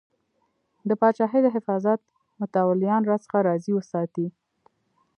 د 0.89 0.91
پاچاهۍ 1.01 1.39
د 1.43 1.47
حفاظت 1.55 1.99
متولیان 2.39 3.01
راڅخه 3.09 3.39
راضي 3.47 3.71
وساتې. 3.75 4.27